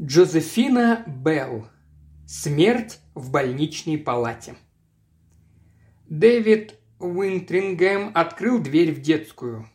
Джозефина 0.00 1.02
Белл. 1.08 1.66
Смерть 2.24 3.00
в 3.16 3.32
больничной 3.32 3.98
палате. 3.98 4.54
Дэвид 6.08 6.76
Уинтрингем 7.00 8.12
открыл 8.14 8.60
дверь 8.60 8.92
в 8.92 9.00
детскую. 9.00 9.68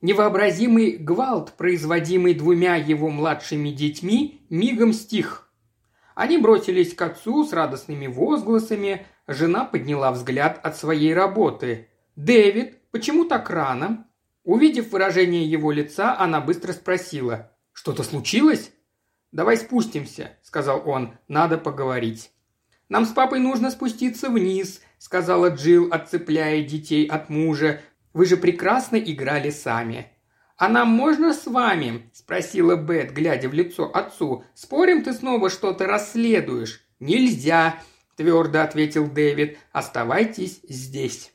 Невообразимый 0.00 0.96
гвалт, 0.96 1.54
производимый 1.56 2.34
двумя 2.34 2.76
его 2.76 3.10
младшими 3.10 3.70
детьми, 3.70 4.46
мигом 4.48 4.92
стих. 4.92 5.50
Они 6.14 6.38
бросились 6.38 6.94
к 6.94 7.02
отцу 7.02 7.44
с 7.44 7.52
радостными 7.52 8.06
возгласами, 8.06 9.06
жена 9.26 9.64
подняла 9.64 10.12
взгляд 10.12 10.60
от 10.62 10.76
своей 10.76 11.12
работы. 11.12 11.88
«Дэвид, 12.14 12.78
почему 12.92 13.24
так 13.24 13.50
рано?» 13.50 14.06
Увидев 14.44 14.92
выражение 14.92 15.50
его 15.50 15.72
лица, 15.72 16.16
она 16.16 16.40
быстро 16.40 16.72
спросила. 16.72 17.50
«Что-то 17.72 18.04
случилось?» 18.04 18.70
«Давай 19.32 19.56
спустимся»,– 19.56 20.32
сказал 20.42 20.82
он. 20.86 21.14
«Надо 21.28 21.58
поговорить». 21.58 22.30
«Нам 22.88 23.04
с 23.04 23.10
папой 23.10 23.40
нужно 23.40 23.70
спуститься 23.70 24.30
вниз»,– 24.30 24.80
сказала 24.98 25.50
Джилл, 25.50 25.88
отцепляя 25.92 26.62
детей 26.62 27.06
от 27.06 27.28
мужа. 27.28 27.80
«Вы 28.14 28.24
же 28.24 28.38
прекрасно 28.38 28.96
играли 28.96 29.50
сами». 29.50 30.06
«А 30.56 30.68
нам 30.68 30.88
можно 30.88 31.34
с 31.34 31.46
вами?»– 31.46 32.10
спросила 32.12 32.74
Бет, 32.74 33.12
глядя 33.12 33.48
в 33.48 33.52
лицо 33.52 33.94
отцу. 33.94 34.44
«Спорим, 34.54 35.04
ты 35.04 35.12
снова 35.12 35.50
что-то 35.50 35.86
расследуешь?» 35.86 36.84
«Нельзя»,– 36.98 37.80
твердо 38.16 38.62
ответил 38.62 39.06
Дэвид. 39.06 39.58
«Оставайтесь 39.70 40.60
здесь». 40.68 41.32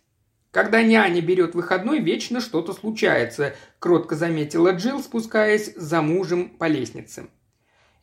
«Когда 0.51 0.83
няня 0.83 1.21
берет 1.21 1.55
выходной, 1.55 1.99
вечно 1.99 2.41
что-то 2.41 2.73
случается»,– 2.73 3.55
кротко 3.79 4.15
заметила 4.15 4.71
Джилл, 4.71 5.01
спускаясь 5.01 5.73
за 5.75 6.01
мужем 6.01 6.49
по 6.49 6.67
лестнице. 6.67 7.29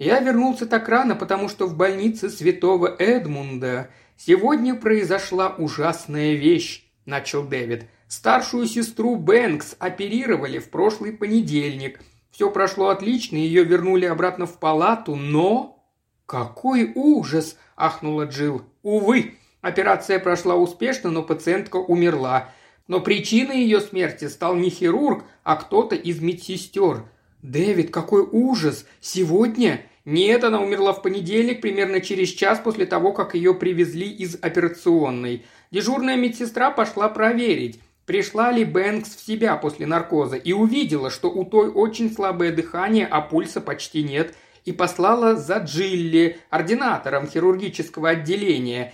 Я 0.01 0.19
вернулся 0.19 0.65
так 0.65 0.89
рано, 0.89 1.15
потому 1.15 1.51
что 1.51 1.67
в 1.67 1.77
больнице 1.77 2.31
святого 2.31 2.87
Эдмунда 2.99 3.91
сегодня 4.17 4.75
произошла 4.75 5.55
ужасная 5.59 6.37
вещь»,– 6.37 6.91
начал 7.05 7.43
Дэвид. 7.43 7.85
«Старшую 8.09 8.67
сестру 8.67 9.17
Бэнкс 9.17 9.77
оперировали 9.79 10.59
в 10.59 10.71
прошлый 10.71 11.13
понедельник. 11.13 12.01
Все 12.31 12.51
прошло 12.51 12.89
отлично, 12.89 13.37
ее 13.37 13.63
вернули 13.63 14.07
обратно 14.07 14.47
в 14.47 14.59
палату, 14.59 15.17
но...» 15.17 15.85
«Какой 16.25 16.93
ужас!»– 16.95 17.59
ахнула 17.77 18.25
Джилл. 18.25 18.63
«Увы, 18.83 19.35
операция 19.61 20.19
прошла 20.19 20.55
успешно, 20.55 21.11
но 21.11 21.23
пациентка 21.23 21.77
умерла. 21.77 22.49
Но 22.89 23.01
причиной 23.01 23.59
ее 23.65 23.83
смерти 23.83 24.29
стал 24.29 24.55
не 24.55 24.71
хирург, 24.71 25.25
а 25.45 25.57
кто-то 25.57 25.95
из 25.95 26.23
медсестер. 26.23 27.05
Дэвид, 27.43 27.91
какой 27.91 28.23
ужас! 28.23 28.87
Сегодня 29.01 29.87
нет, 30.05 30.45
она 30.45 30.61
умерла 30.61 30.93
в 30.93 31.03
понедельник, 31.03 31.61
примерно 31.61 32.01
через 32.01 32.31
час 32.31 32.59
после 32.59 32.87
того, 32.87 33.13
как 33.13 33.35
ее 33.35 33.55
привезли 33.55 34.11
из 34.11 34.37
операционной. 34.41 35.45
Дежурная 35.71 36.17
медсестра 36.17 36.71
пошла 36.71 37.09
проверить, 37.09 37.81
пришла 38.07 38.51
ли 38.51 38.65
Бэнкс 38.65 39.15
в 39.15 39.25
себя 39.25 39.57
после 39.57 39.87
наркоза, 39.87 40.37
и 40.37 40.53
увидела, 40.53 41.11
что 41.11 41.31
у 41.31 41.45
той 41.45 41.69
очень 41.69 42.13
слабое 42.13 42.53
дыхание, 42.53 43.07
а 43.07 43.21
пульса 43.21 43.61
почти 43.61 44.03
нет, 44.03 44.35
и 44.65 44.73
послала 44.73 45.37
за 45.37 45.59
Джилли, 45.59 46.39
ординатором 46.51 47.27
хирургического 47.27 48.11
отделения. 48.11 48.93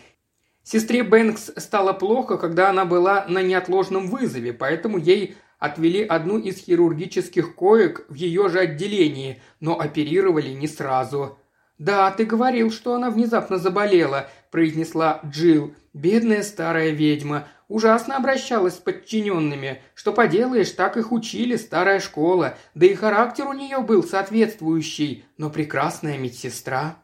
Сестре 0.62 1.04
Бэнкс 1.04 1.52
стало 1.56 1.92
плохо, 1.92 2.36
когда 2.36 2.70
она 2.70 2.84
была 2.84 3.24
на 3.28 3.42
неотложном 3.42 4.08
вызове, 4.08 4.52
поэтому 4.52 4.98
ей 4.98 5.36
отвели 5.58 6.04
одну 6.04 6.38
из 6.38 6.58
хирургических 6.58 7.54
коек 7.54 8.04
в 8.08 8.14
ее 8.14 8.48
же 8.48 8.60
отделении, 8.60 9.40
но 9.60 9.78
оперировали 9.78 10.50
не 10.50 10.68
сразу. 10.68 11.38
«Да, 11.78 12.10
ты 12.10 12.24
говорил, 12.24 12.70
что 12.70 12.94
она 12.94 13.10
внезапно 13.10 13.58
заболела»,– 13.58 14.28
произнесла 14.50 15.20
Джилл. 15.26 15.74
«Бедная 15.92 16.42
старая 16.42 16.90
ведьма. 16.90 17.48
Ужасно 17.68 18.16
обращалась 18.16 18.74
с 18.74 18.78
подчиненными. 18.78 19.82
Что 19.94 20.12
поделаешь, 20.12 20.70
так 20.70 20.96
их 20.96 21.12
учили, 21.12 21.56
старая 21.56 22.00
школа. 22.00 22.56
Да 22.74 22.86
и 22.86 22.94
характер 22.94 23.46
у 23.46 23.52
нее 23.52 23.80
был 23.80 24.02
соответствующий. 24.02 25.24
Но 25.36 25.50
прекрасная 25.50 26.16
медсестра». 26.16 26.96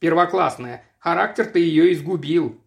«Первоклассная. 0.00 0.84
Характер 0.98 1.46
ты 1.46 1.60
ее 1.60 1.92
изгубил», 1.92 2.60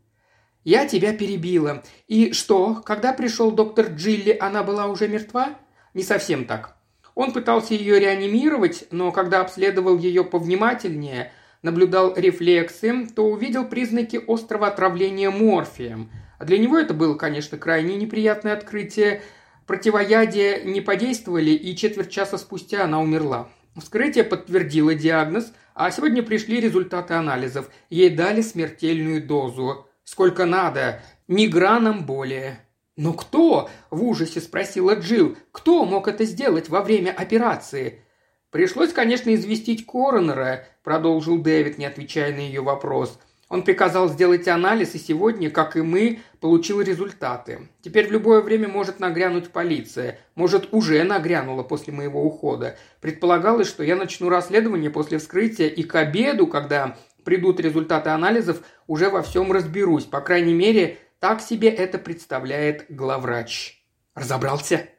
«Я 0.63 0.87
тебя 0.87 1.13
перебила. 1.13 1.83
И 2.07 2.33
что, 2.33 2.81
когда 2.85 3.13
пришел 3.13 3.51
доктор 3.51 3.87
Джилли, 3.87 4.35
она 4.39 4.63
была 4.63 4.87
уже 4.87 5.07
мертва?» 5.07 5.57
«Не 5.93 6.03
совсем 6.03 6.45
так. 6.45 6.77
Он 7.15 7.33
пытался 7.33 7.73
ее 7.73 7.99
реанимировать, 7.99 8.85
но 8.91 9.11
когда 9.11 9.41
обследовал 9.41 9.97
ее 9.97 10.23
повнимательнее, 10.23 11.31
наблюдал 11.61 12.15
рефлексы, 12.15 13.07
то 13.13 13.25
увидел 13.25 13.65
признаки 13.65 14.19
острого 14.27 14.67
отравления 14.67 15.29
морфием. 15.29 16.09
А 16.39 16.45
для 16.45 16.57
него 16.57 16.77
это 16.77 16.93
было, 16.93 17.15
конечно, 17.15 17.57
крайне 17.57 17.95
неприятное 17.95 18.53
открытие. 18.53 19.21
Противоядия 19.67 20.63
не 20.63 20.81
подействовали, 20.81 21.51
и 21.51 21.75
четверть 21.75 22.09
часа 22.09 22.37
спустя 22.37 22.85
она 22.85 22.99
умерла. 22.99 23.49
Вскрытие 23.75 24.23
подтвердило 24.23 24.95
диагноз, 24.95 25.53
а 25.75 25.91
сегодня 25.91 26.23
пришли 26.23 26.59
результаты 26.59 27.13
анализов. 27.13 27.69
Ей 27.89 28.09
дали 28.09 28.41
смертельную 28.41 29.25
дозу. 29.25 29.87
Сколько 30.11 30.45
надо, 30.45 31.01
ни 31.29 31.47
граном 31.47 32.05
более. 32.05 32.59
«Но 32.97 33.13
кто?»– 33.13 33.69
в 33.91 34.03
ужасе 34.03 34.41
спросила 34.41 34.95
Джилл. 34.95 35.37
«Кто 35.53 35.85
мог 35.85 36.09
это 36.09 36.25
сделать 36.25 36.67
во 36.67 36.81
время 36.81 37.11
операции?» 37.11 38.01
«Пришлось, 38.49 38.91
конечно, 38.91 39.33
известить 39.33 39.85
коронера»,– 39.85 40.65
продолжил 40.83 41.37
Дэвид, 41.37 41.77
не 41.77 41.85
отвечая 41.85 42.35
на 42.35 42.39
ее 42.39 42.59
вопрос. 42.59 43.17
Он 43.51 43.63
приказал 43.63 44.07
сделать 44.07 44.47
анализ, 44.47 44.95
и 44.95 44.97
сегодня, 44.97 45.49
как 45.49 45.75
и 45.75 45.81
мы, 45.81 46.21
получил 46.39 46.79
результаты. 46.79 47.67
Теперь 47.81 48.07
в 48.07 48.11
любое 48.13 48.39
время 48.39 48.69
может 48.69 49.01
нагрянуть 49.01 49.49
полиция. 49.49 50.19
Может, 50.35 50.73
уже 50.73 51.03
нагрянула 51.03 51.63
после 51.63 51.91
моего 51.91 52.23
ухода. 52.23 52.77
Предполагалось, 53.01 53.67
что 53.67 53.83
я 53.83 53.97
начну 53.97 54.29
расследование 54.29 54.89
после 54.89 55.17
вскрытия, 55.17 55.67
и 55.67 55.83
к 55.83 55.95
обеду, 55.95 56.47
когда 56.47 56.97
придут 57.23 57.59
результаты 57.59 58.09
анализов, 58.09 58.61
уже 58.87 59.09
во 59.09 59.21
всем 59.21 59.51
разберусь. 59.51 60.05
По 60.05 60.21
крайней 60.21 60.53
мере, 60.53 60.97
так 61.19 61.41
себе 61.41 61.69
это 61.69 61.97
представляет 61.97 62.85
главврач. 62.89 63.83
Разобрался? 64.15 64.89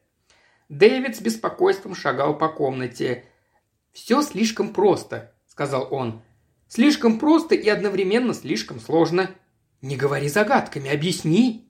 Дэвид 0.68 1.16
с 1.16 1.20
беспокойством 1.20 1.94
шагал 1.94 2.36
по 2.38 2.48
комнате. 2.48 3.24
«Все 3.92 4.22
слишком 4.22 4.72
просто»,— 4.72 5.34
сказал 5.46 5.88
он. 5.90 6.22
«Слишком 6.68 7.18
просто 7.18 7.54
и 7.54 7.68
одновременно 7.68 8.32
слишком 8.32 8.80
сложно». 8.80 9.30
«Не 9.82 9.96
говори 9.96 10.28
загадками, 10.28 10.90
объясни». 10.90 11.68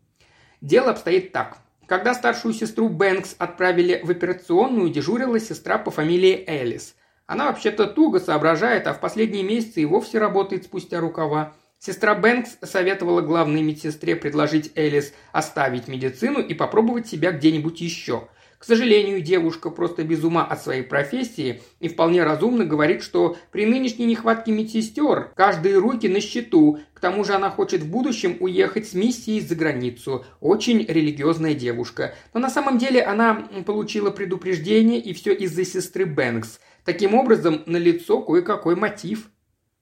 Дело 0.60 0.90
обстоит 0.90 1.32
так. 1.32 1.58
Когда 1.86 2.14
старшую 2.14 2.54
сестру 2.54 2.88
Бэнкс 2.88 3.34
отправили 3.38 4.00
в 4.04 4.10
операционную, 4.10 4.90
дежурила 4.90 5.40
сестра 5.40 5.78
по 5.78 5.90
фамилии 5.90 6.44
Элис– 6.46 6.94
она 7.32 7.47
вообще-то 7.47 7.87
туго 7.87 8.20
соображает, 8.20 8.87
а 8.87 8.93
в 8.93 9.00
последние 9.00 9.43
месяцы 9.43 9.81
и 9.81 9.87
вовсе 9.87 10.19
работает 10.19 10.65
спустя 10.65 11.00
рукава. 11.00 11.54
Сестра 11.78 12.15
Бэнкс 12.15 12.59
советовала 12.62 13.22
главной 13.22 13.62
медсестре 13.62 14.16
предложить 14.16 14.70
Элис 14.75 15.15
оставить 15.32 15.88
медицину 15.88 16.41
и 16.41 16.53
попробовать 16.53 17.06
себя 17.09 17.32
где-нибудь 17.32 17.81
еще. 17.81 18.28
К 18.59 18.65
сожалению, 18.65 19.22
девушка 19.22 19.70
просто 19.70 20.04
без 20.04 20.22
ума 20.22 20.44
от 20.44 20.62
своей 20.62 20.82
профессии 20.82 21.62
и 21.81 21.88
вполне 21.88 22.22
разумно 22.22 22.66
говорит, 22.66 23.03
что 23.03 23.38
при 23.50 23.64
нынешней 23.64 24.04
нехватке 24.04 24.53
медсестер 24.53 25.32
каждые 25.34 25.78
руки 25.78 26.09
на 26.09 26.20
счету. 26.20 26.81
К 26.93 27.00
тому 27.00 27.25
же 27.25 27.32
она 27.32 27.49
хочет 27.49 27.81
в 27.81 27.91
будущем 27.91 28.37
уехать 28.41 28.87
с 28.87 28.93
миссией 28.93 29.41
за 29.41 29.54
границу. 29.54 30.26
Очень 30.41 30.84
религиозная 30.87 31.54
девушка. 31.54 32.14
Но 32.34 32.41
на 32.41 32.50
самом 32.50 32.76
деле 32.76 33.03
она 33.03 33.49
получила 33.64 34.10
предупреждение 34.10 35.00
и 35.00 35.14
все 35.14 35.32
из-за 35.32 35.64
сестры 35.64 36.04
Бэнкс– 36.04 36.60
Таким 36.84 37.15
образом, 37.15 37.62
налицо 37.66 38.20
кое-какой 38.22 38.76
мотив. 38.76 39.31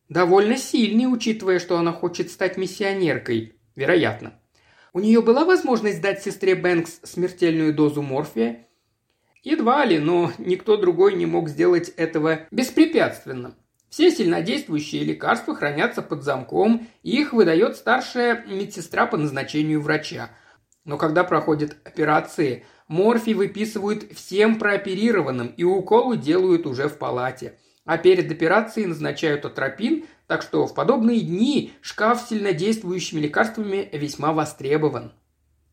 Довольно 0.08 0.56
сильный, 0.56 1.06
учитывая, 1.06 1.58
что 1.58 1.78
она 1.78 1.92
хочет 1.92 2.30
стать 2.30 2.56
миссионеркой. 2.56 3.54
Вероятно. 3.74 4.34
У 4.92 5.00
нее 5.00 5.22
была 5.22 5.44
возможность 5.44 6.02
дать 6.02 6.22
сестре 6.22 6.54
Бэнкс 6.54 7.00
смертельную 7.04 7.72
дозу 7.72 8.02
морфия? 8.02 8.66
Едва 9.42 9.84
ли, 9.84 9.98
но 9.98 10.32
никто 10.38 10.76
другой 10.76 11.14
не 11.14 11.26
мог 11.26 11.48
сделать 11.48 11.88
этого 11.90 12.40
беспрепятственно. 12.50 13.54
Все 13.88 14.10
сильнодействующие 14.10 15.02
лекарства 15.02 15.54
хранятся 15.54 16.02
под 16.02 16.22
замком, 16.22 16.86
и 17.02 17.20
их 17.20 17.32
выдает 17.32 17.76
старшая 17.76 18.44
медсестра 18.46 19.06
по 19.06 19.16
назначению 19.16 19.80
врача. 19.80 20.30
Но 20.84 20.98
когда 20.98 21.24
проходят 21.24 21.76
операции, 21.84 22.64
Морфий 22.90 23.34
выписывают 23.34 24.10
всем 24.16 24.58
прооперированным, 24.58 25.54
и 25.56 25.62
уколы 25.62 26.16
делают 26.16 26.66
уже 26.66 26.88
в 26.88 26.98
палате. 26.98 27.56
А 27.84 27.98
перед 27.98 28.32
операцией 28.32 28.88
назначают 28.88 29.44
атропин, 29.44 30.06
так 30.26 30.42
что 30.42 30.66
в 30.66 30.74
подобные 30.74 31.20
дни 31.20 31.72
шкаф 31.82 32.20
с 32.20 32.30
сильнодействующими 32.30 33.20
лекарствами 33.20 33.88
весьма 33.92 34.32
востребован. 34.32 35.12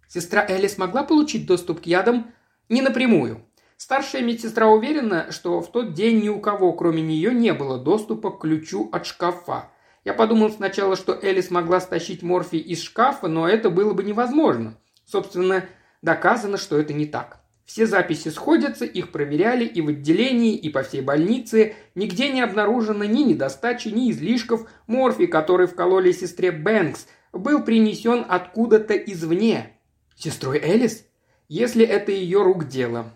Сестра 0.08 0.46
Элис 0.48 0.78
могла 0.78 1.02
получить 1.02 1.48
доступ 1.48 1.82
к 1.82 1.86
ядам 1.88 2.32
не 2.70 2.84
напрямую. 2.84 3.44
Старшая 3.78 4.22
медсестра 4.22 4.68
уверена, 4.68 5.32
что 5.32 5.60
в 5.62 5.72
тот 5.72 5.96
день 5.96 6.22
ни 6.22 6.30
у 6.30 6.40
кого, 6.40 6.72
кроме 6.74 7.02
нее, 7.02 7.34
не 7.34 7.52
было 7.52 7.80
доступа 7.80 8.30
к 8.30 8.42
ключу 8.42 8.90
от 8.92 9.08
шкафа. 9.08 9.72
Я 10.06 10.14
подумал 10.14 10.52
сначала, 10.52 10.96
что 10.96 11.18
Элис 11.20 11.50
могла 11.50 11.80
стащить 11.82 12.22
морфий 12.22 12.60
из 12.60 12.84
шкафа, 12.84 13.28
но 13.28 13.50
это 13.50 13.72
было 13.72 13.96
бы 13.96 14.04
невозможно. 14.04 14.78
Собственно, 15.04 15.66
доказано, 16.02 16.58
что 16.58 16.78
это 16.78 16.94
не 16.94 17.06
так. 17.06 17.42
Все 17.66 17.86
записи 17.86 18.30
сходятся, 18.30 18.86
их 18.86 19.12
проверяли 19.12 19.66
и 19.66 19.82
в 19.82 19.90
отделении, 19.90 20.56
и 20.56 20.70
по 20.70 20.84
всей 20.84 21.02
больнице. 21.02 21.76
Нигде 21.96 22.30
не 22.30 22.42
обнаружено 22.42 23.04
ни 23.04 23.24
недостачи, 23.24 23.90
ни 23.90 24.10
излишков. 24.10 24.70
Морфий, 24.88 25.28
который 25.28 25.68
вкололи 25.68 26.14
сестре 26.14 26.54
Бэнкс, 26.54 27.08
был 27.34 27.62
принесен 27.62 28.26
откуда-то 28.28 28.96
извне. 28.96 29.78
Сестрой 30.16 30.60
Элис? 30.60 31.06
Если 31.50 31.86
это 31.86 32.14
ее 32.14 32.42
рук 32.42 32.70
дело. 32.70 33.12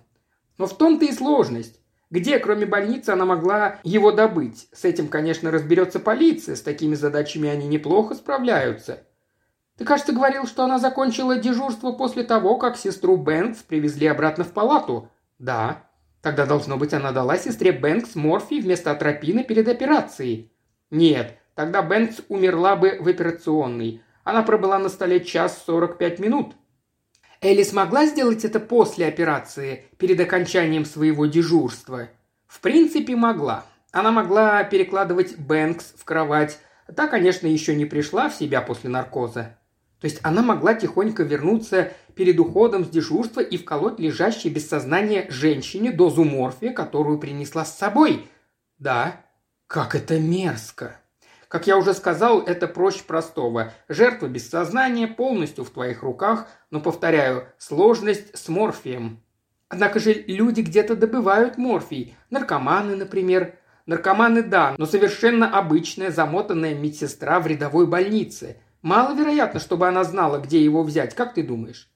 Но 0.57 0.67
в 0.67 0.77
том-то 0.77 1.05
и 1.05 1.13
сложность. 1.13 1.79
Где, 2.09 2.37
кроме 2.37 2.65
больницы, 2.65 3.11
она 3.11 3.23
могла 3.23 3.79
его 3.83 4.11
добыть? 4.11 4.67
С 4.73 4.83
этим, 4.83 5.07
конечно, 5.07 5.49
разберется 5.49 6.01
полиция, 6.01 6.57
с 6.57 6.61
такими 6.61 6.95
задачами 6.95 7.49
они 7.49 7.67
неплохо 7.67 8.15
справляются. 8.15 9.07
Ты, 9.81 9.85
кажется, 9.85 10.13
говорил, 10.13 10.45
что 10.45 10.63
она 10.63 10.77
закончила 10.77 11.37
дежурство 11.37 11.91
после 11.91 12.21
того, 12.21 12.55
как 12.57 12.77
сестру 12.77 13.17
Бэнкс 13.17 13.63
привезли 13.63 14.05
обратно 14.05 14.43
в 14.43 14.51
палату. 14.51 15.09
Да. 15.39 15.81
Тогда, 16.21 16.45
должно 16.45 16.77
быть, 16.77 16.93
она 16.93 17.11
дала 17.11 17.35
сестре 17.39 17.71
Бэнкс 17.71 18.13
морфий 18.13 18.61
вместо 18.61 18.91
атропина 18.91 19.43
перед 19.43 19.67
операцией. 19.67 20.51
Нет, 20.91 21.35
тогда 21.55 21.81
Бэнкс 21.81 22.21
умерла 22.29 22.75
бы 22.75 22.99
в 22.99 23.07
операционной. 23.07 24.03
Она 24.23 24.43
пробыла 24.43 24.77
на 24.77 24.87
столе 24.87 25.19
час 25.19 25.63
сорок 25.65 25.97
пять 25.97 26.19
минут. 26.19 26.53
Элли 27.41 27.63
смогла 27.63 28.05
сделать 28.05 28.45
это 28.45 28.59
после 28.59 29.07
операции, 29.07 29.85
перед 29.97 30.19
окончанием 30.19 30.85
своего 30.85 31.25
дежурства? 31.25 32.09
В 32.45 32.59
принципе, 32.59 33.15
могла. 33.15 33.65
Она 33.91 34.11
могла 34.11 34.63
перекладывать 34.63 35.39
Бэнкс 35.39 35.95
в 35.97 36.05
кровать. 36.05 36.59
Та, 36.95 37.07
конечно, 37.07 37.47
еще 37.47 37.73
не 37.73 37.85
пришла 37.85 38.29
в 38.29 38.35
себя 38.35 38.61
после 38.61 38.91
наркоза. 38.91 39.57
То 40.01 40.05
есть 40.05 40.19
она 40.23 40.41
могла 40.41 40.73
тихонько 40.73 41.21
вернуться 41.21 41.93
перед 42.15 42.39
уходом 42.39 42.83
с 42.83 42.89
дежурства 42.89 43.39
и 43.39 43.55
вколоть 43.55 43.99
лежащей 43.99 44.49
без 44.49 44.67
сознания 44.67 45.27
женщине 45.29 45.91
дозу 45.91 46.23
морфия, 46.23 46.73
которую 46.73 47.19
принесла 47.19 47.63
с 47.63 47.77
собой. 47.77 48.27
Да, 48.79 49.21
как 49.67 49.93
это 49.93 50.19
мерзко. 50.19 50.97
Как 51.47 51.67
я 51.67 51.77
уже 51.77 51.93
сказал, 51.93 52.41
это 52.41 52.67
проще 52.67 53.03
простого. 53.03 53.73
Жертва 53.89 54.25
без 54.25 54.49
сознания 54.49 55.07
полностью 55.07 55.63
в 55.63 55.69
твоих 55.69 56.01
руках, 56.01 56.47
но, 56.71 56.79
повторяю, 56.79 57.45
сложность 57.59 58.35
с 58.35 58.49
морфием. 58.49 59.21
Однако 59.69 59.99
же 59.99 60.13
люди 60.13 60.61
где-то 60.61 60.95
добывают 60.95 61.59
морфий. 61.59 62.15
Наркоманы, 62.31 62.95
например. 62.95 63.53
Наркоманы– 63.85 64.41
да, 64.43 64.75
но 64.77 64.85
совершенно 64.85 65.57
обычная 65.57 66.09
замотанная 66.09 66.73
медсестра 66.73 67.39
в 67.39 67.45
рядовой 67.45 67.85
больнице– 67.85 68.57
Маловероятно, 68.81 69.59
чтобы 69.59 69.87
она 69.87 70.03
знала, 70.03 70.39
где 70.39 70.63
его 70.63 70.83
взять, 70.83 71.13
как 71.13 71.33
ты 71.33 71.43
думаешь? 71.43 71.89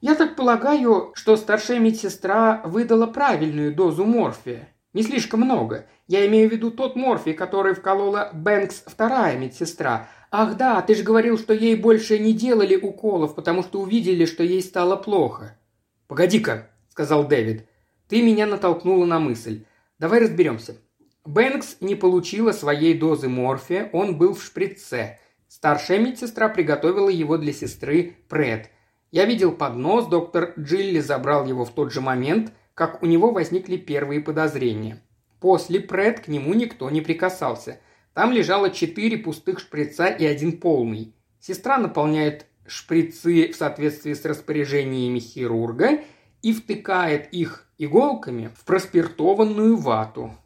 Я 0.00 0.14
так 0.14 0.36
полагаю, 0.36 1.12
что 1.14 1.36
старшая 1.36 1.78
медсестра 1.78 2.60
выдала 2.64 3.06
правильную 3.06 3.74
дозу 3.74 4.04
морфия. 4.04 4.68
Не 4.92 5.02
слишком 5.02 5.40
много. 5.40 5.86
Я 6.06 6.26
имею 6.26 6.48
в 6.48 6.52
виду 6.52 6.70
тот 6.70 6.94
морфий, 6.94 7.32
который 7.32 7.74
вколола 7.74 8.30
Бэнкс 8.32 8.84
вторая 8.86 9.36
медсестра. 9.36 10.08
Ах 10.30 10.56
да, 10.56 10.82
ты 10.82 10.94
же 10.94 11.02
говорил, 11.02 11.38
что 11.38 11.52
ей 11.52 11.74
больше 11.74 12.18
не 12.18 12.32
делали 12.32 12.76
уколов, 12.76 13.34
потому 13.34 13.62
что 13.62 13.80
увидели, 13.80 14.24
что 14.24 14.44
ей 14.44 14.62
стало 14.62 14.96
плохо. 14.96 15.58
Погоди-ка, 16.06 16.68
сказал 16.90 17.26
Дэвид. 17.26 17.66
Ты 18.08 18.22
меня 18.22 18.46
натолкнула 18.46 19.06
на 19.06 19.18
мысль. 19.18 19.64
Давай 19.98 20.20
разберемся. 20.20 20.76
Бэнкс 21.24 21.78
не 21.80 21.94
получила 21.94 22.52
своей 22.52 22.92
дозы 22.92 23.28
морфия, 23.28 23.88
он 23.92 24.18
был 24.18 24.34
в 24.34 24.44
шприце. 24.44 25.18
Старшая 25.54 26.00
медсестра 26.00 26.48
приготовила 26.48 27.08
его 27.08 27.38
для 27.38 27.52
сестры 27.52 28.16
Пред. 28.28 28.70
Я 29.12 29.24
видел 29.24 29.52
поднос, 29.52 30.06
доктор 30.08 30.52
Джилли 30.58 30.98
забрал 30.98 31.46
его 31.46 31.64
в 31.64 31.72
тот 31.72 31.92
же 31.92 32.00
момент, 32.00 32.52
как 32.74 33.04
у 33.04 33.06
него 33.06 33.30
возникли 33.30 33.76
первые 33.76 34.20
подозрения. 34.20 35.00
После 35.38 35.78
Пред 35.78 36.18
к 36.18 36.26
нему 36.26 36.54
никто 36.54 36.90
не 36.90 37.00
прикасался. 37.02 37.78
Там 38.14 38.32
лежало 38.32 38.70
четыре 38.70 39.16
пустых 39.16 39.60
шприца 39.60 40.08
и 40.08 40.26
один 40.26 40.58
полный. 40.58 41.14
Сестра 41.38 41.78
наполняет 41.78 42.46
шприцы 42.66 43.52
в 43.52 43.54
соответствии 43.54 44.14
с 44.14 44.24
распоряжениями 44.24 45.20
хирурга 45.20 46.00
и 46.42 46.52
втыкает 46.52 47.32
их 47.32 47.68
иголками 47.78 48.50
в 48.56 48.64
проспиртованную 48.64 49.76
вату. 49.76 50.36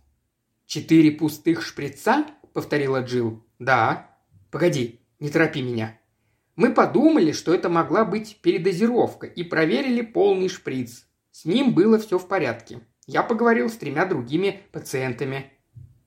«Четыре 0.67 1.13
пустых 1.13 1.63
шприца?»– 1.63 2.27
повторила 2.53 3.01
Джилл. 3.01 3.43
«Да», 3.59 4.18
Погоди, 4.51 5.01
не 5.21 5.31
торопи 5.31 5.63
меня. 5.63 5.99
Мы 6.57 6.73
подумали, 6.73 7.33
что 7.33 7.55
это 7.55 7.69
могла 7.69 8.05
быть 8.05 8.41
передозировка, 8.43 9.27
и 9.27 9.45
проверили 9.45 10.03
полный 10.03 10.49
шприц. 10.49 11.07
С 11.31 11.45
ним 11.45 11.73
было 11.73 11.99
все 11.99 12.19
в 12.19 12.27
порядке. 12.27 12.81
Я 13.07 13.23
поговорил 13.23 13.69
с 13.71 13.77
тремя 13.77 14.07
другими 14.07 14.63
пациентами. 14.73 15.53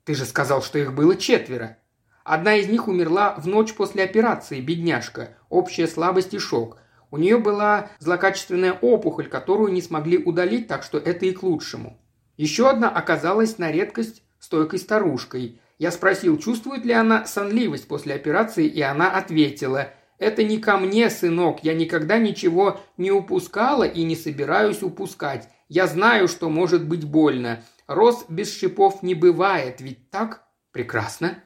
Ты 0.03 0.15
же 0.15 0.25
сказал, 0.25 0.61
что 0.61 0.77
их 0.77 0.93
было 0.93 1.15
четверо. 1.15 1.77
Одна 2.23 2.55
из 2.55 2.67
них 2.67 2.87
умерла 2.87 3.35
в 3.35 3.47
ночь 3.47 3.73
после 3.73 4.03
операции, 4.03 4.59
бедняжка. 4.59 5.37
Общая 5.49 5.87
слабость 5.87 6.33
и 6.33 6.39
шок. 6.39 6.79
У 7.11 7.17
нее 7.17 7.37
была 7.37 7.89
злокачественная 7.99 8.73
опухоль, 8.73 9.29
которую 9.29 9.71
не 9.71 9.81
смогли 9.81 10.17
удалить, 10.17 10.67
так 10.67 10.83
что 10.83 10.97
это 10.97 11.25
и 11.25 11.31
к 11.31 11.43
лучшему. 11.43 11.97
Еще 12.37 12.69
одна 12.69 12.89
оказалась 12.89 13.57
на 13.57 13.71
редкость 13.71 14.23
стойкой 14.39 14.79
старушкой. 14.79 15.60
Я 15.81 15.89
спросил, 15.89 16.37
чувствует 16.37 16.85
ли 16.85 16.93
она 16.93 17.25
сонливость 17.25 17.87
после 17.87 18.13
операции, 18.13 18.67
и 18.67 18.81
она 18.81 19.09
ответила– 19.11 19.89
это 20.19 20.43
не 20.43 20.59
ко 20.59 20.77
мне, 20.77 21.09
сынок, 21.09 21.63
я 21.63 21.73
никогда 21.73 22.19
ничего 22.19 22.79
не 22.95 23.09
упускала 23.09 23.85
и 23.85 24.03
не 24.03 24.15
собираюсь 24.15 24.83
упускать. 24.83 25.49
Я 25.67 25.87
знаю, 25.87 26.27
что 26.27 26.47
может 26.47 26.87
быть 26.87 27.05
больно. 27.05 27.63
Роз 27.87 28.25
без 28.29 28.55
шипов 28.55 29.01
не 29.01 29.15
бывает, 29.15 29.81
ведь 29.81 30.11
так? 30.11 30.43
Прекрасно. 30.71 31.43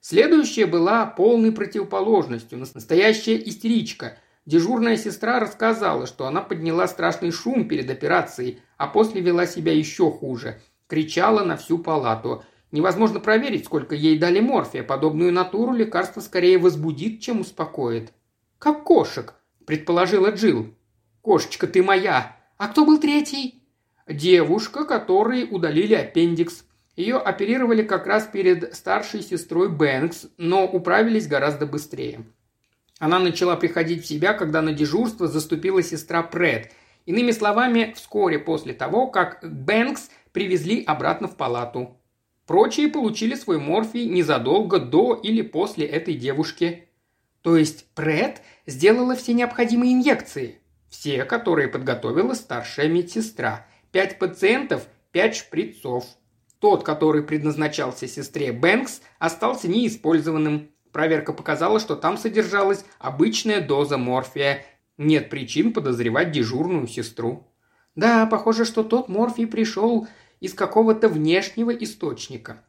Следующая 0.00 0.64
была 0.64 1.04
полной 1.04 1.52
противоположностью, 1.52 2.58
настоящая 2.58 3.36
истеричка. 3.36 4.16
Дежурная 4.46 4.96
сестра 4.96 5.38
рассказала, 5.38 6.06
что 6.06 6.26
она 6.26 6.40
подняла 6.40 6.88
страшный 6.88 7.32
шум 7.32 7.68
перед 7.68 7.90
операцией, 7.90 8.62
а 8.78 8.86
после 8.86 9.20
вела 9.20 9.46
себя 9.46 9.74
еще 9.74 10.10
хуже. 10.10 10.62
Кричала 10.86 11.44
на 11.44 11.58
всю 11.58 11.76
палату– 11.76 12.42
Невозможно 12.72 13.20
проверить, 13.20 13.66
сколько 13.66 13.94
ей 13.94 14.18
дали 14.18 14.40
морфия. 14.40 14.82
Подобную 14.82 15.32
натуру 15.32 15.72
лекарство 15.72 16.20
скорее 16.20 16.58
возбудит, 16.58 17.20
чем 17.20 17.40
успокоит. 17.40 18.12
«Как 18.58 18.84
кошек»,– 18.84 19.34
предположила 19.66 20.30
Джил. 20.30 20.74
«Кошечка, 21.22 21.66
ты 21.66 21.82
моя. 21.82 22.36
А 22.56 22.68
кто 22.68 22.84
был 22.84 22.98
третий?» 22.98 23.62
«Девушка, 24.08 24.84
которой 24.84 25.46
удалили 25.50 25.94
аппендикс. 25.94 26.64
Ее 26.96 27.16
оперировали 27.16 27.82
как 27.82 28.06
раз 28.06 28.26
перед 28.26 28.74
старшей 28.74 29.22
сестрой 29.22 29.68
Бэнкс, 29.68 30.28
но 30.38 30.64
управились 30.64 31.26
гораздо 31.26 31.66
быстрее. 31.66 32.24
Она 32.98 33.18
начала 33.18 33.56
приходить 33.56 34.02
в 34.02 34.06
себя, 34.06 34.32
когда 34.32 34.62
на 34.62 34.72
дежурство 34.72 35.28
заступила 35.28 35.82
сестра 35.82 36.22
Пред. 36.22 36.72
Иными 37.04 37.30
словами, 37.30 37.92
вскоре 37.94 38.38
после 38.38 38.72
того, 38.72 39.08
как 39.08 39.40
Бэнкс 39.42 40.10
привезли 40.32 40.82
обратно 40.82 41.28
в 41.28 41.36
палату. 41.36 41.95
Прочие 42.46 42.88
получили 42.88 43.34
свой 43.34 43.58
морфий 43.58 44.06
незадолго 44.06 44.78
до 44.78 45.14
или 45.14 45.42
после 45.42 45.84
этой 45.84 46.14
девушки. 46.14 46.88
То 47.42 47.56
есть 47.56 47.86
Пред 47.94 48.40
сделала 48.66 49.16
все 49.16 49.34
необходимые 49.34 49.92
инъекции. 49.92 50.60
Все, 50.88 51.24
которые 51.24 51.68
подготовила 51.68 52.34
старшая 52.34 52.88
медсестра. 52.88 53.66
Пять 53.90 54.18
пациентов, 54.18 54.86
пять 55.10 55.36
шприцов. 55.36 56.04
Тот, 56.60 56.84
который 56.84 57.22
предназначался 57.22 58.06
сестре 58.06 58.52
Бэнкс, 58.52 59.00
остался 59.18 59.68
неиспользованным. 59.68 60.70
Проверка 60.92 61.32
показала, 61.32 61.80
что 61.80 61.96
там 61.96 62.16
содержалась 62.16 62.84
обычная 62.98 63.60
доза 63.60 63.98
морфия. 63.98 64.64
Нет 64.96 65.30
причин 65.30 65.72
подозревать 65.72 66.30
дежурную 66.30 66.86
сестру. 66.86 67.46
Да, 67.96 68.26
похоже, 68.26 68.64
что 68.64 68.82
тот 68.84 69.08
морфий 69.08 69.46
пришел 69.46 70.06
из 70.40 70.54
какого-то 70.54 71.08
внешнего 71.08 71.70
источника. 71.70 72.62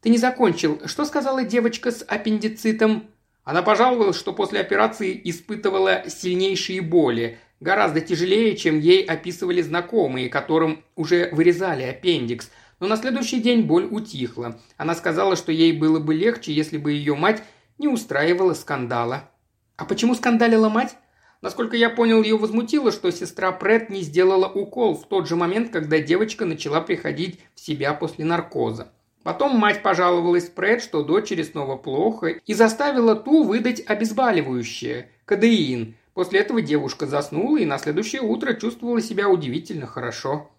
Ты 0.00 0.08
не 0.08 0.18
закончил. 0.18 0.80
Что 0.86 1.04
сказала 1.04 1.44
девочка 1.44 1.90
с 1.90 2.02
аппендицитом? 2.02 3.10
Она 3.44 3.62
пожаловалась, 3.62 4.16
что 4.16 4.32
после 4.32 4.60
операции 4.60 5.20
испытывала 5.24 6.04
сильнейшие 6.08 6.80
боли, 6.80 7.38
гораздо 7.60 8.00
тяжелее, 8.00 8.56
чем 8.56 8.78
ей 8.78 9.04
описывали 9.04 9.60
знакомые, 9.60 10.28
которым 10.28 10.84
уже 10.96 11.28
вырезали 11.32 11.82
аппендикс. 11.82 12.50
Но 12.80 12.86
на 12.86 12.96
следующий 12.96 13.40
день 13.40 13.62
боль 13.62 13.86
утихла. 13.90 14.58
Она 14.78 14.94
сказала, 14.94 15.36
что 15.36 15.52
ей 15.52 15.72
было 15.72 16.00
бы 16.00 16.14
легче, 16.14 16.52
если 16.52 16.78
бы 16.78 16.92
ее 16.92 17.14
мать 17.14 17.42
не 17.78 17.88
устраивала 17.88 18.54
скандала. 18.54 19.30
А 19.76 19.84
почему 19.84 20.14
скандалила 20.14 20.68
мать? 20.68 20.96
Насколько 21.42 21.76
я 21.76 21.88
понял, 21.88 22.22
ее 22.22 22.36
возмутило, 22.36 22.92
что 22.92 23.10
сестра 23.10 23.50
Прет 23.50 23.88
не 23.88 24.02
сделала 24.02 24.46
укол 24.46 24.94
в 24.94 25.06
тот 25.08 25.26
же 25.26 25.36
момент, 25.36 25.72
когда 25.72 25.98
девочка 25.98 26.44
начала 26.44 26.80
приходить 26.82 27.40
в 27.54 27.60
себя 27.60 27.94
после 27.94 28.26
наркоза. 28.26 28.92
Потом 29.22 29.56
мать 29.56 29.82
пожаловалась 29.82 30.48
Прет, 30.48 30.82
что 30.82 31.02
дочери 31.02 31.42
снова 31.42 31.76
плохо, 31.76 32.28
и 32.28 32.54
заставила 32.54 33.14
ту 33.14 33.44
выдать 33.44 33.82
обезболивающее– 33.86 35.10
кадеин. 35.24 35.96
После 36.12 36.40
этого 36.40 36.60
девушка 36.60 37.06
заснула 37.06 37.58
и 37.58 37.64
на 37.64 37.78
следующее 37.78 38.20
утро 38.20 38.52
чувствовала 38.54 39.00
себя 39.00 39.28
удивительно 39.28 39.86
хорошо. 39.86 40.50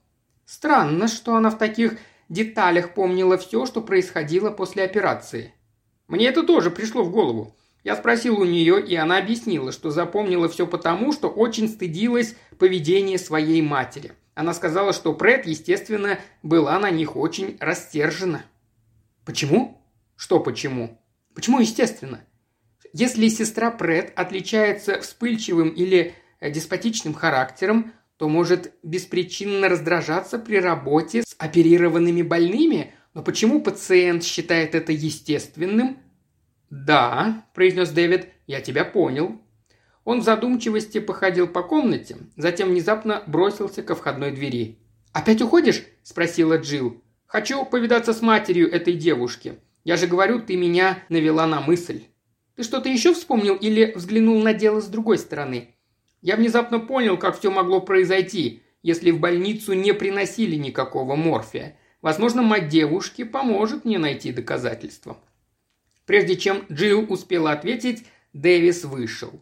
Странно, 0.46 1.08
что 1.08 1.36
она 1.36 1.50
в 1.50 1.58
таких 1.58 1.98
деталях 2.30 2.94
помнила 2.94 3.38
все, 3.38 3.66
что 3.66 3.82
происходило 3.82 4.50
после 4.50 4.84
операции. 4.84 5.54
Мне 6.08 6.28
это 6.28 6.44
тоже 6.44 6.72
пришло 6.72 7.04
в 7.04 7.12
голову. 7.12 7.56
Я 7.84 7.96
спросил 7.96 8.40
у 8.40 8.46
нее, 8.46 8.86
и 8.86 8.96
она 8.96 9.18
объяснила, 9.18 9.72
что 9.72 9.90
запомнила 9.90 10.48
все 10.48 10.68
потому, 10.68 11.14
что 11.14 11.30
очень 11.30 11.68
стыдилась 11.68 12.36
поведения 12.60 13.18
своей 13.18 13.62
матери. 13.62 14.14
Она 14.36 14.54
сказала, 14.54 14.94
что 14.94 15.14
Пред, 15.14 15.46
естественно, 15.46 16.20
была 16.44 16.78
на 16.80 16.92
них 16.92 17.16
очень 17.16 17.58
растержена. 17.60 18.44
Почему? 19.26 19.82
Что 20.16 20.40
почему? 20.40 21.02
Почему 21.34 21.60
естественно? 21.60 22.24
Если 22.94 23.28
сестра 23.30 23.72
Пред 23.72 24.14
отличается 24.16 25.02
вспыльчивым 25.02 25.70
или 25.70 26.14
э, 26.40 26.52
деспотичным 26.52 27.14
характером, 27.14 27.94
то 28.18 28.30
может 28.30 28.74
беспричинно 28.84 29.68
раздражаться 29.70 30.38
при 30.38 30.58
работе 30.58 31.24
с 31.24 31.36
оперированными 31.40 32.22
больными, 32.22 32.94
но 33.16 33.24
почему 33.24 33.62
пациент 33.62 34.24
считает 34.24 34.76
это 34.76 34.92
естественным, 34.92 35.98
«Да»,– 36.72 37.46
произнес 37.54 37.90
Дэвид,– 37.90 38.30
«я 38.48 38.62
тебя 38.62 38.86
понял». 38.86 39.42
Он 40.06 40.22
в 40.22 40.24
задумчивости 40.24 41.00
походил 41.00 41.48
по 41.48 41.64
комнате, 41.64 42.18
затем 42.38 42.70
внезапно 42.70 43.24
бросился 43.28 43.84
ко 43.84 43.94
входной 43.94 44.32
двери. 44.32 44.80
«Опять 45.12 45.42
уходишь?»– 45.42 45.84
спросила 46.04 46.58
Джилл. 46.58 47.04
«Хочу 47.28 47.66
повидаться 47.66 48.14
с 48.14 48.22
матерью 48.22 48.72
этой 48.72 48.94
девушки. 48.94 49.56
Я 49.84 49.98
же 49.98 50.08
говорю, 50.08 50.40
ты 50.40 50.56
меня 50.56 51.04
навела 51.10 51.46
на 51.46 51.60
мысль». 51.60 52.04
«Ты 52.56 52.64
что-то 52.64 52.88
еще 52.88 53.14
вспомнил 53.14 53.56
или 53.56 53.92
взглянул 53.94 54.42
на 54.42 54.54
дело 54.54 54.80
с 54.80 54.88
другой 54.88 55.18
стороны?» 55.18 55.76
«Я 56.22 56.38
внезапно 56.38 56.80
понял, 56.80 57.18
как 57.18 57.38
все 57.38 57.52
могло 57.52 57.82
произойти, 57.82 58.64
если 58.82 59.12
в 59.12 59.20
больницу 59.20 59.74
не 59.74 59.94
приносили 59.94 60.56
никакого 60.56 61.16
морфия. 61.18 61.76
Возможно, 62.02 62.42
мать 62.42 62.70
девушки 62.70 63.26
поможет 63.26 63.84
мне 63.84 64.00
найти 64.00 64.32
доказательства». 64.32 65.18
Прежде 66.06 66.36
чем 66.36 66.66
Джилл 66.72 67.06
успела 67.12 67.52
ответить, 67.52 68.06
Дэвис 68.34 68.84
вышел. 68.84 69.42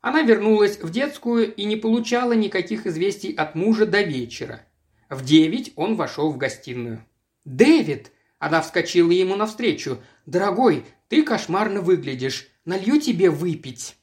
Она 0.00 0.22
вернулась 0.22 0.78
в 0.80 0.90
детскую 0.90 1.54
и 1.54 1.64
не 1.64 1.76
получала 1.76 2.32
никаких 2.32 2.86
известий 2.86 3.34
от 3.34 3.54
мужа 3.54 3.86
до 3.86 4.00
вечера. 4.00 4.62
В 5.10 5.24
девять 5.24 5.72
он 5.76 5.96
вошел 5.96 6.32
в 6.32 6.38
гостиную. 6.38 7.04
«Дэвид!»– 7.44 8.12
она 8.38 8.62
вскочила 8.62 9.10
ему 9.10 9.36
навстречу. 9.36 9.98
«Дорогой, 10.24 10.84
ты 11.08 11.22
кошмарно 11.22 11.80
выглядишь. 11.80 12.48
Налью 12.64 13.00
тебе 13.00 13.28
выпить». 13.28 13.96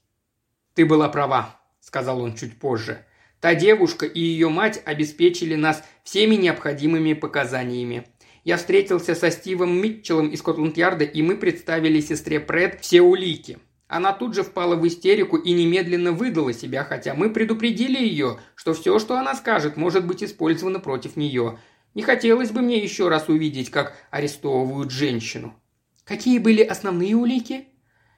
«Ты 0.76 0.86
была 0.86 1.10
права»,– 1.10 1.60
сказал 1.80 2.22
он 2.22 2.36
чуть 2.36 2.60
позже. 2.60 3.06
«Та 3.40 3.56
девушка 3.56 4.06
и 4.06 4.20
ее 4.20 4.50
мать 4.50 4.82
обеспечили 4.86 5.56
нас 5.56 5.84
всеми 6.04 6.36
необходимыми 6.36 7.14
показаниями. 7.14 8.08
Я 8.48 8.56
встретился 8.56 9.14
со 9.14 9.30
Стивом 9.30 9.76
Митчеллом 9.78 10.30
из 10.30 10.40
Скотланд-Ярда, 10.40 11.04
и 11.04 11.22
мы 11.22 11.36
представили 11.36 12.00
сестре 12.00 12.40
Пред 12.40 12.80
все 12.80 13.02
улики. 13.02 13.58
Она 13.90 14.14
тут 14.14 14.36
же 14.36 14.44
впала 14.44 14.78
в 14.78 14.88
истерику 14.88 15.36
и 15.36 15.52
немедленно 15.52 16.14
выдала 16.14 16.54
себя, 16.54 16.86
хотя 16.86 17.14
мы 17.14 17.30
предупредили 17.30 18.00
ее, 18.00 18.40
что 18.56 18.74
все, 18.74 19.00
что 19.00 19.18
она 19.18 19.36
скажет, 19.36 19.76
может 19.76 20.08
быть 20.08 20.24
использовано 20.24 20.80
против 20.80 21.18
нее. 21.18 21.60
Не 21.94 22.04
хотелось 22.04 22.52
бы 22.52 22.62
мне 22.62 22.82
еще 22.82 23.10
раз 23.10 23.28
увидеть, 23.28 23.70
как 23.70 23.98
арестовывают 24.12 24.92
женщину. 24.92 25.54
Какие 26.06 26.40
были 26.40 26.64
основные 26.64 27.18
улики? 27.18 27.68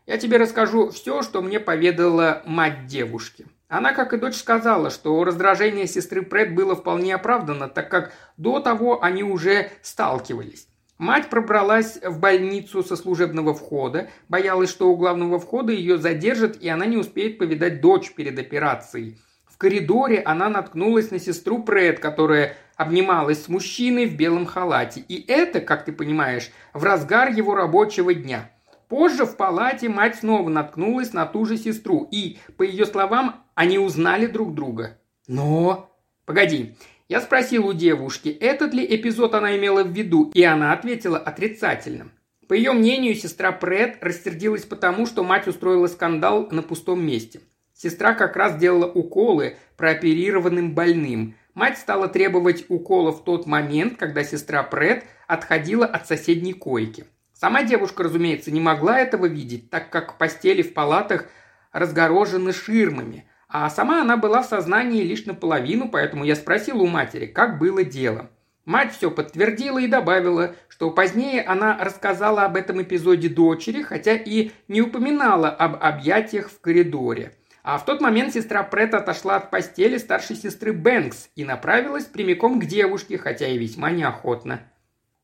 Я 0.06 0.20
тебе 0.20 0.38
расскажу 0.38 0.92
все, 0.92 1.24
что 1.24 1.42
мне 1.42 1.60
поведала 1.60 2.44
мать 2.46 2.86
девушки. 2.86 3.48
Она, 3.70 3.94
как 3.94 4.14
и 4.14 4.18
дочь, 4.18 4.36
сказала, 4.36 4.90
что 4.90 5.24
раздражение 5.24 5.86
сестры 5.86 6.24
Пред 6.24 6.56
было 6.56 6.76
вполне 6.76 7.14
оправдано, 7.14 7.70
так 7.70 7.90
как 7.90 8.14
до 8.36 8.60
того 8.60 9.04
они 9.04 9.24
уже 9.24 9.70
сталкивались. 9.84 10.68
Мать 10.98 11.30
пробралась 11.30 12.00
в 12.04 12.20
больницу 12.20 12.84
со 12.84 12.96
служебного 12.96 13.54
входа, 13.54 14.10
боялась, 14.28 14.72
что 14.72 14.90
у 14.92 14.98
главного 14.98 15.40
входа 15.40 15.72
ее 15.72 16.00
задержат, 16.00 16.58
и 16.58 16.68
она 16.68 16.88
не 16.88 16.98
успеет 16.98 17.38
повидать 17.38 17.80
дочь 17.80 18.12
перед 18.14 18.40
операцией. 18.40 19.20
В 19.46 19.58
коридоре 19.60 20.20
она 20.20 20.50
наткнулась 20.50 21.12
на 21.12 21.20
сестру 21.20 21.62
Пред, 21.62 22.00
которая 22.00 22.58
обнималась 22.76 23.44
с 23.44 23.50
мужчиной 23.50 24.08
в 24.08 24.18
белом 24.18 24.48
халате. 24.48 25.02
И 25.08 25.24
это, 25.32 25.62
как 25.62 25.86
ты 25.86 25.92
понимаешь, 25.92 26.50
в 26.74 26.84
разгар 26.84 27.30
его 27.30 27.54
рабочего 27.54 28.16
дня– 28.16 28.50
Позже 28.90 29.26
в 29.26 29.38
палате 29.38 29.88
мать 29.88 30.16
снова 30.16 30.50
наткнулась 30.50 31.14
на 31.14 31.28
ту 31.28 31.46
же 31.46 31.58
сестру, 31.58 32.08
и, 32.12 32.40
по 32.58 32.64
ее 32.64 32.88
словам, 32.88 33.46
они 33.54 33.78
узнали 33.78 34.26
друг 34.26 34.56
друга. 34.56 34.98
Но... 35.28 35.96
Погоди, 36.26 36.76
я 37.08 37.22
спросил 37.22 37.68
у 37.68 37.74
девушки, 37.74 38.30
этот 38.30 38.74
ли 38.74 38.86
эпизод 38.86 39.36
она 39.36 39.56
имела 39.58 39.84
в 39.84 39.92
виду, 39.92 40.32
и 40.34 40.44
она 40.44 40.74
ответила 40.74 41.18
отрицательно. 41.18 42.12
По 42.48 42.54
ее 42.54 42.72
мнению, 42.74 43.14
сестра 43.14 43.52
Пред 43.52 44.04
рассердилась 44.04 44.66
потому, 44.66 45.06
что 45.06 45.24
мать 45.24 45.48
устроила 45.48 45.86
скандал 45.86 46.48
на 46.50 46.64
пустом 46.64 47.06
месте. 47.06 47.42
Сестра 47.76 48.14
как 48.14 48.36
раз 48.36 48.58
делала 48.58 48.92
уколы 48.92 49.56
прооперированным 49.78 50.74
больным. 50.74 51.36
Мать 51.54 51.78
стала 51.78 52.08
требовать 52.08 52.66
укола 52.70 53.12
в 53.12 53.24
тот 53.24 53.46
момент, 53.46 53.98
когда 53.98 54.24
сестра 54.24 54.64
Пред 54.64 55.04
отходила 55.28 55.86
от 55.86 56.08
соседней 56.08 56.54
койки. 56.54 57.06
Сама 57.40 57.64
девушка, 57.64 58.04
разумеется, 58.04 58.52
не 58.52 58.60
могла 58.60 59.00
этого 59.00 59.26
видеть, 59.26 59.70
так 59.70 59.90
как 59.90 60.18
постели 60.18 60.62
в 60.62 60.74
палатах 60.74 61.26
разгорожены 61.72 62.52
ширмами, 62.52 63.30
а 63.48 63.70
сама 63.70 64.02
она 64.02 64.18
была 64.18 64.42
в 64.42 64.46
сознании 64.46 65.04
лишь 65.04 65.26
наполовину, 65.26 65.88
поэтому 65.88 66.26
я 66.26 66.36
спросил 66.36 66.82
у 66.82 66.88
матери, 66.88 67.28
как 67.28 67.58
было 67.58 67.86
дело. 67.86 68.30
Мать 68.66 68.94
все 68.94 69.10
подтвердила 69.10 69.80
и 69.80 69.88
добавила, 69.88 70.54
что 70.68 70.92
позднее 70.92 71.42
она 71.42 71.82
рассказала 71.82 72.44
об 72.44 72.58
этом 72.58 72.82
эпизоде 72.82 73.30
дочери, 73.30 73.84
хотя 73.84 74.16
и 74.16 74.52
не 74.68 74.82
упоминала 74.82 75.50
об 75.50 75.82
объятиях 75.82 76.50
в 76.50 76.60
коридоре. 76.60 77.32
А 77.64 77.78
в 77.78 77.86
тот 77.86 78.02
момент 78.02 78.34
сестра 78.34 78.64
Прет 78.64 78.94
отошла 78.94 79.38
от 79.38 79.50
постели 79.50 79.98
старшей 79.98 80.36
сестры 80.36 80.74
Бэнкс 80.74 81.30
и 81.38 81.46
направилась 81.46 82.04
прямиком 82.04 82.60
к 82.60 82.66
девушке, 82.66 83.18
хотя 83.18 83.48
и 83.48 83.58
весьма 83.58 83.92
неохотно. 83.92 84.60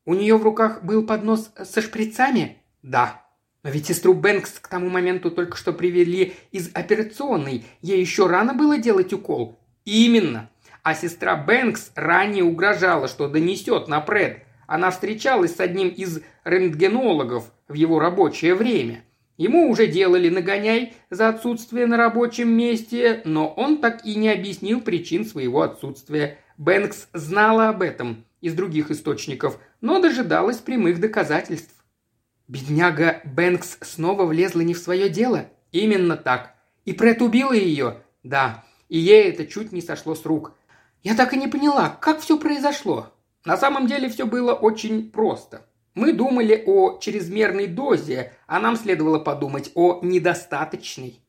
У 0.05 0.13
нее 0.13 0.37
в 0.37 0.43
руках 0.43 0.83
был 0.83 1.05
поднос 1.05 1.51
со 1.63 1.81
шприцами? 1.81 2.57
Да. 2.83 3.23
Но 3.63 3.71
ведь 3.71 3.87
сестру 3.87 4.13
Бэнкс 4.13 4.59
к 4.59 4.67
тому 4.67 4.89
моменту 4.89 5.31
только 5.31 5.57
что 5.57 5.73
привели 5.73 6.35
из 6.51 6.69
операционной. 6.75 7.65
Ей 7.81 7.99
еще 7.99 8.27
рано 8.27 8.53
было 8.53 8.77
делать 8.77 9.11
укол. 9.11 9.57
Именно. 9.83 10.51
А 10.83 10.93
сестра 10.93 11.35
Бэнкс 11.35 11.91
ранее 11.95 12.43
угрожала, 12.43 13.07
что 13.07 13.27
донесет 13.27 13.87
на 13.87 14.01
Пред. 14.01 14.43
Она 14.67 14.91
встречалась 14.91 15.55
с 15.55 15.59
одним 15.59 15.89
из 15.89 16.21
рентгенологов 16.43 17.51
в 17.67 17.73
его 17.73 17.99
рабочее 17.99 18.53
время. 18.53 19.03
Ему 19.37 19.69
уже 19.69 19.87
делали 19.87 20.29
нагоняй 20.29 20.93
за 21.09 21.29
отсутствие 21.29 21.87
на 21.87 21.97
рабочем 21.97 22.49
месте, 22.49 23.21
но 23.25 23.47
он 23.47 23.79
так 23.79 24.05
и 24.05 24.15
не 24.15 24.29
объяснил 24.29 24.79
причин 24.79 25.25
своего 25.25 25.63
отсутствия. 25.63 26.37
Бэнкс 26.57 27.09
знала 27.13 27.69
об 27.69 27.81
этом 27.81 28.23
из 28.39 28.53
других 28.53 28.91
источников, 28.91 29.59
но 29.85 29.99
дожидалась 29.99 30.57
прямых 30.57 30.99
доказательств. 30.99 31.75
Бедняга 32.47 33.21
Бэнкс 33.23 33.77
снова 33.81 34.25
влезла 34.25 34.61
не 34.61 34.73
в 34.73 34.79
свое 34.79 35.09
дело? 35.09 35.45
Именно 35.71 36.17
так. 36.17 36.55
И 36.85 36.93
Прет 36.93 37.21
убила 37.21 37.53
ее? 37.53 37.97
Да. 38.23 38.65
И 38.89 38.97
ей 38.97 39.29
это 39.29 39.45
чуть 39.45 39.71
не 39.71 39.81
сошло 39.81 40.15
с 40.15 40.25
рук. 40.25 40.53
Я 41.03 41.13
так 41.13 41.33
и 41.33 41.37
не 41.37 41.47
поняла, 41.47 41.95
как 42.01 42.21
все 42.21 42.39
произошло. 42.39 43.13
На 43.45 43.57
самом 43.57 43.85
деле 43.85 44.09
все 44.09 44.25
было 44.25 44.55
очень 44.55 45.11
просто. 45.11 45.67
Мы 45.93 46.13
думали 46.13 46.63
о 46.65 46.97
чрезмерной 46.97 47.67
дозе, 47.67 48.33
а 48.47 48.59
нам 48.59 48.77
следовало 48.77 49.19
подумать 49.19 49.69
о 49.75 49.99
недостаточной. 50.01 51.19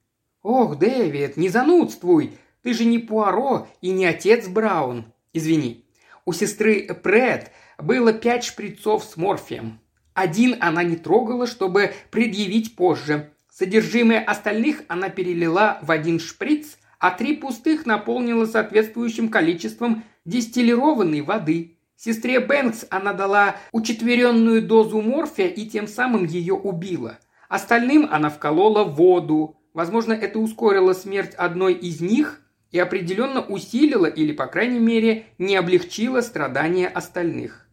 Ох, 0.40 0.78
Дэвид, 0.78 1.36
не 1.36 1.50
занудствуй. 1.50 2.38
Ты 2.62 2.72
же 2.72 2.86
не 2.86 3.00
Пуаро 3.00 3.68
и 3.82 3.90
не 3.90 4.06
отец 4.06 4.48
Браун. 4.48 5.12
Извини. 5.34 5.84
У 6.24 6.32
сестры 6.32 6.86
Пред 6.94 7.52
было 7.78 8.12
пять 8.12 8.44
шприцов 8.44 9.04
с 9.04 9.16
морфием. 9.16 9.80
Один 10.14 10.56
она 10.60 10.82
не 10.82 10.96
трогала, 10.96 11.46
чтобы 11.46 11.92
предъявить 12.10 12.74
позже. 12.76 13.32
Содержимое 13.50 14.20
остальных 14.20 14.82
она 14.88 15.08
перелила 15.08 15.78
в 15.82 15.90
один 15.90 16.20
шприц, 16.20 16.78
а 16.98 17.10
три 17.10 17.36
пустых 17.36 17.86
наполнила 17.86 18.46
соответствующим 18.46 19.28
количеством 19.28 20.04
дистиллированной 20.24 21.20
воды. 21.20 21.78
Сестре 21.96 22.40
Бэнкс 22.40 22.86
она 22.90 23.12
дала 23.12 23.56
учетверенную 23.72 24.62
дозу 24.62 25.00
морфия 25.00 25.48
и 25.48 25.66
тем 25.66 25.86
самым 25.86 26.24
ее 26.24 26.54
убила. 26.54 27.18
Остальным 27.48 28.08
она 28.10 28.28
вколола 28.28 28.84
воду. 28.84 29.56
Возможно, 29.72 30.12
это 30.12 30.38
ускорило 30.38 30.92
смерть 30.92 31.34
одной 31.34 31.74
из 31.74 32.00
них 32.00 32.40
и 32.70 32.78
определенно 32.78 33.40
усилило 33.40 34.06
или, 34.06 34.32
по 34.32 34.46
крайней 34.46 34.80
мере, 34.80 35.26
не 35.38 35.56
облегчило 35.56 36.20
страдания 36.20 36.88
остальных. 36.88 37.65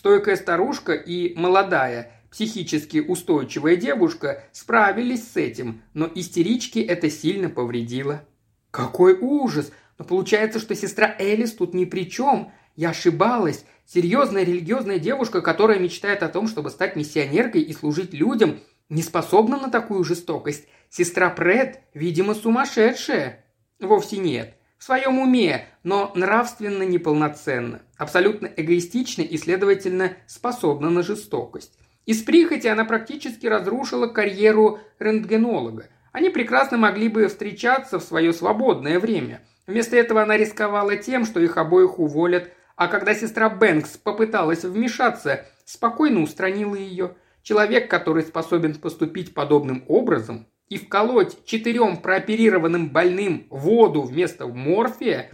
Стойкая 0.00 0.36
старушка 0.36 0.94
и 0.94 1.34
молодая, 1.38 2.10
психически 2.30 3.04
устойчивая 3.06 3.76
девушка 3.76 4.44
справились 4.50 5.30
с 5.30 5.36
этим, 5.36 5.82
но 5.92 6.10
истеричке 6.14 6.80
это 6.82 7.10
сильно 7.10 7.50
повредило. 7.50 8.26
Какой 8.70 9.18
ужас! 9.20 9.72
Но 9.98 10.06
получается, 10.06 10.58
что 10.58 10.74
сестра 10.74 11.14
Элис 11.18 11.52
тут 11.52 11.74
ни 11.74 11.84
при 11.84 12.10
чем. 12.10 12.50
Я 12.76 12.90
ошибалась. 12.90 13.66
Серьезная 13.84 14.42
религиозная 14.42 14.98
девушка, 14.98 15.42
которая 15.42 15.78
мечтает 15.78 16.22
о 16.22 16.30
том, 16.30 16.48
чтобы 16.48 16.70
стать 16.70 16.96
миссионеркой 16.96 17.60
и 17.60 17.74
служить 17.74 18.14
людям, 18.14 18.58
не 18.88 19.02
способна 19.02 19.58
на 19.58 19.70
такую 19.70 20.02
жестокость. 20.04 20.66
Сестра 20.88 21.28
Пред, 21.28 21.80
видимо, 21.92 22.34
сумасшедшая. 22.34 23.44
Вовсе 23.78 24.16
нет. 24.16 24.54
В 24.80 24.84
своем 24.84 25.18
уме, 25.18 25.66
но 25.82 26.10
нравственно 26.14 26.84
неполноценно. 26.84 27.82
Абсолютно 27.98 28.46
эгоистична 28.46 29.20
и, 29.20 29.36
следовательно, 29.36 30.12
способна 30.26 30.88
на 30.88 31.02
жестокость. 31.02 31.78
Из 32.06 32.22
прихоти 32.22 32.66
она 32.66 32.86
практически 32.86 33.46
разрушила 33.46 34.06
карьеру 34.06 34.78
рентгенолога. 34.98 35.88
Они 36.12 36.30
прекрасно 36.30 36.78
могли 36.78 37.10
бы 37.10 37.28
встречаться 37.28 37.98
в 37.98 38.02
свое 38.02 38.32
свободное 38.32 38.98
время. 38.98 39.42
Вместо 39.66 39.98
этого 39.98 40.22
она 40.22 40.38
рисковала 40.38 40.96
тем, 40.96 41.26
что 41.26 41.40
их 41.40 41.58
обоих 41.58 41.98
уволят, 41.98 42.50
а 42.74 42.88
когда 42.88 43.14
сестра 43.14 43.50
Бэнкс 43.50 43.98
попыталась 43.98 44.64
вмешаться, 44.64 45.44
спокойно 45.66 46.22
устранила 46.22 46.74
ее. 46.74 47.16
Человек, 47.42 47.90
который 47.90 48.22
способен 48.22 48.74
поступить 48.76 49.34
подобным 49.34 49.84
образом 49.88 50.46
и 50.70 50.78
вколоть 50.78 51.44
четырем 51.44 51.98
прооперированным 51.98 52.88
больным 52.88 53.46
воду 53.50 54.02
вместо 54.02 54.46
морфия, 54.46 55.32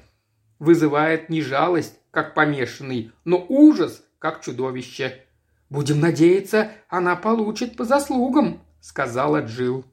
вызывает 0.59 1.29
не 1.29 1.43
жалость, 1.43 2.01
как 2.11 2.35
помешанный, 2.35 3.13
но 3.25 3.45
ужас, 3.49 4.03
как 4.19 4.41
чудовище. 4.41 5.23
«Будем 5.69 6.01
надеяться, 6.01 6.73
она 6.89 7.15
получит 7.17 7.77
по 7.77 7.85
заслугам»,— 7.85 8.61
сказала 8.81 9.43
Джилл. 9.43 9.85